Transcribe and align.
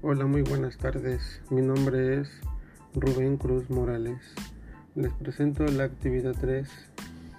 Hola, 0.00 0.26
muy 0.26 0.42
buenas 0.42 0.78
tardes. 0.78 1.42
Mi 1.50 1.60
nombre 1.60 2.20
es 2.20 2.30
Rubén 2.94 3.36
Cruz 3.36 3.68
Morales. 3.68 4.20
Les 4.94 5.12
presento 5.12 5.64
la 5.64 5.82
actividad 5.82 6.36
3 6.40 6.68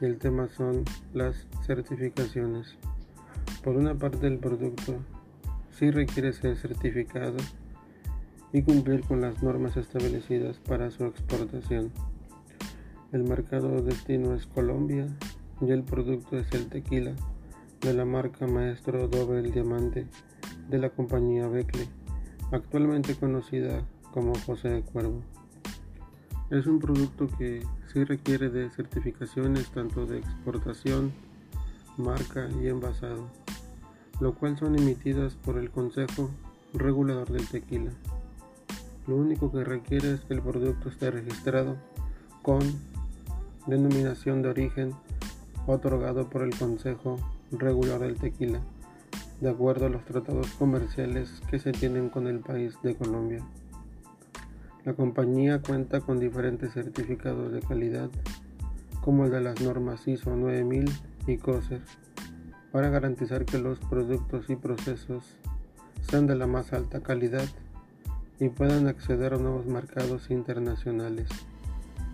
y 0.00 0.06
el 0.06 0.16
tema 0.16 0.48
son 0.48 0.82
las 1.12 1.46
certificaciones. 1.66 2.78
Por 3.62 3.76
una 3.76 3.94
parte, 3.94 4.26
el 4.26 4.38
producto 4.38 4.94
sí 5.70 5.90
requiere 5.90 6.32
ser 6.32 6.56
certificado 6.56 7.36
y 8.54 8.62
cumplir 8.62 9.02
con 9.02 9.20
las 9.20 9.42
normas 9.42 9.76
establecidas 9.76 10.56
para 10.56 10.90
su 10.90 11.04
exportación. 11.04 11.92
El 13.12 13.24
mercado 13.24 13.82
destino 13.82 14.32
es 14.32 14.46
Colombia 14.46 15.06
y 15.60 15.72
el 15.72 15.82
producto 15.82 16.38
es 16.38 16.50
el 16.52 16.70
tequila 16.70 17.12
de 17.82 17.92
la 17.92 18.06
marca 18.06 18.46
Maestro 18.46 19.08
Doble 19.08 19.42
Diamante 19.42 20.06
de 20.70 20.78
la 20.78 20.88
compañía 20.88 21.48
Becle 21.48 21.86
actualmente 22.52 23.14
conocida 23.14 23.82
como 24.12 24.34
José 24.46 24.68
de 24.68 24.82
Cuervo. 24.82 25.22
Es 26.50 26.66
un 26.66 26.78
producto 26.78 27.28
que 27.38 27.66
sí 27.92 28.04
requiere 28.04 28.48
de 28.48 28.70
certificaciones 28.70 29.68
tanto 29.70 30.06
de 30.06 30.18
exportación, 30.18 31.12
marca 31.96 32.48
y 32.62 32.68
envasado, 32.68 33.28
lo 34.20 34.34
cual 34.34 34.56
son 34.56 34.76
emitidas 34.76 35.34
por 35.34 35.58
el 35.58 35.70
Consejo 35.70 36.30
Regulador 36.72 37.30
del 37.30 37.46
Tequila. 37.46 37.90
Lo 39.06 39.16
único 39.16 39.50
que 39.50 39.64
requiere 39.64 40.14
es 40.14 40.20
que 40.20 40.34
el 40.34 40.42
producto 40.42 40.88
esté 40.88 41.10
registrado 41.10 41.76
con 42.42 42.60
denominación 43.66 44.42
de 44.42 44.50
origen 44.50 44.94
otorgado 45.66 46.28
por 46.28 46.42
el 46.42 46.56
Consejo 46.56 47.18
Regulador 47.50 48.06
del 48.06 48.16
Tequila 48.16 48.60
de 49.40 49.50
acuerdo 49.50 49.86
a 49.86 49.90
los 49.90 50.04
tratados 50.04 50.48
comerciales 50.52 51.42
que 51.50 51.58
se 51.58 51.72
tienen 51.72 52.08
con 52.08 52.26
el 52.26 52.40
país 52.40 52.74
de 52.82 52.94
Colombia. 52.94 53.44
La 54.84 54.94
compañía 54.94 55.60
cuenta 55.60 56.00
con 56.00 56.18
diferentes 56.18 56.72
certificados 56.72 57.52
de 57.52 57.60
calidad, 57.60 58.08
como 59.02 59.24
el 59.24 59.30
de 59.30 59.40
las 59.40 59.60
normas 59.60 60.06
ISO 60.08 60.36
9000 60.36 60.90
y 61.26 61.36
COSER, 61.38 61.82
para 62.72 62.88
garantizar 62.88 63.44
que 63.44 63.58
los 63.58 63.78
productos 63.80 64.48
y 64.48 64.56
procesos 64.56 65.24
sean 66.08 66.26
de 66.26 66.36
la 66.36 66.46
más 66.46 66.72
alta 66.72 67.00
calidad 67.00 67.48
y 68.38 68.48
puedan 68.48 68.86
acceder 68.86 69.34
a 69.34 69.38
nuevos 69.38 69.66
mercados 69.66 70.30
internacionales, 70.30 71.28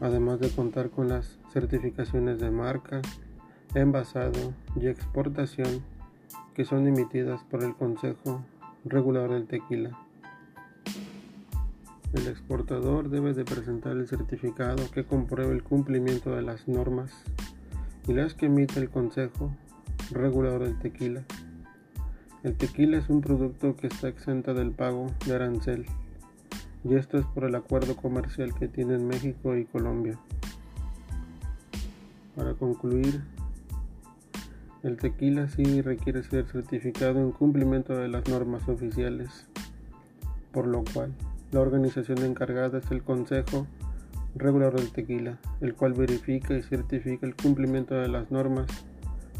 además 0.00 0.40
de 0.40 0.50
contar 0.50 0.90
con 0.90 1.08
las 1.08 1.38
certificaciones 1.52 2.38
de 2.38 2.50
marca, 2.50 3.00
envasado 3.74 4.52
y 4.76 4.86
exportación 4.86 5.82
que 6.58 6.64
son 6.64 6.88
emitidas 6.88 7.40
por 7.44 7.62
el 7.62 7.76
Consejo 7.76 8.44
Regulador 8.84 9.30
del 9.30 9.46
Tequila. 9.46 9.96
El 12.12 12.26
exportador 12.26 13.10
debe 13.10 13.32
de 13.32 13.44
presentar 13.44 13.92
el 13.92 14.08
certificado 14.08 14.90
que 14.90 15.04
compruebe 15.04 15.54
el 15.54 15.62
cumplimiento 15.62 16.34
de 16.34 16.42
las 16.42 16.66
normas 16.66 17.12
y 18.08 18.12
las 18.12 18.34
que 18.34 18.46
emite 18.46 18.80
el 18.80 18.90
Consejo 18.90 19.52
Regulador 20.10 20.64
del 20.64 20.76
Tequila. 20.80 21.22
El 22.42 22.56
tequila 22.56 22.98
es 22.98 23.08
un 23.08 23.20
producto 23.20 23.76
que 23.76 23.86
está 23.86 24.08
exento 24.08 24.52
del 24.52 24.72
pago 24.72 25.12
de 25.26 25.36
arancel 25.36 25.86
y 26.82 26.96
esto 26.96 27.18
es 27.18 27.24
por 27.26 27.44
el 27.44 27.54
acuerdo 27.54 27.94
comercial 27.94 28.52
que 28.52 28.66
tienen 28.66 29.06
México 29.06 29.56
y 29.56 29.64
Colombia. 29.64 30.18
Para 32.34 32.54
concluir, 32.54 33.22
el 34.82 34.96
tequila 34.96 35.48
sí 35.48 35.82
requiere 35.82 36.22
ser 36.22 36.46
certificado 36.46 37.18
en 37.18 37.32
cumplimiento 37.32 37.96
de 37.96 38.08
las 38.08 38.28
normas 38.28 38.68
oficiales, 38.68 39.46
por 40.52 40.66
lo 40.66 40.84
cual 40.92 41.12
la 41.50 41.60
organización 41.60 42.24
encargada 42.24 42.78
es 42.78 42.90
el 42.90 43.02
Consejo 43.02 43.66
Regulador 44.34 44.80
del 44.80 44.92
Tequila, 44.92 45.38
el 45.60 45.74
cual 45.74 45.94
verifica 45.94 46.54
y 46.54 46.62
certifica 46.62 47.26
el 47.26 47.34
cumplimiento 47.34 47.94
de 47.94 48.08
las 48.08 48.30
normas 48.30 48.66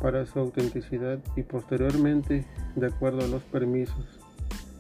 para 0.00 0.26
su 0.26 0.38
autenticidad 0.40 1.18
y 1.36 1.42
posteriormente, 1.42 2.44
de 2.74 2.86
acuerdo 2.86 3.24
a 3.24 3.28
los 3.28 3.42
permisos, 3.42 4.20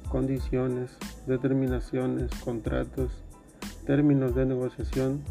condiciones, 0.08 0.96
determinaciones, 1.26 2.30
contratos, 2.44 3.24
términos 3.86 4.34
de 4.34 4.46
negociación 4.46 5.22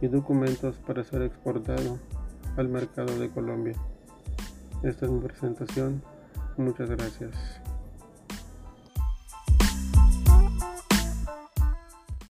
y 0.00 0.08
documentos 0.08 0.76
para 0.78 1.04
ser 1.04 1.22
exportado 1.22 1.98
al 2.56 2.68
mercado 2.68 3.18
de 3.18 3.28
Colombia. 3.28 3.74
Esta 4.82 5.06
es 5.06 5.12
mi 5.12 5.20
presentación. 5.20 6.02
Muchas 6.56 6.90
gracias. 6.90 7.30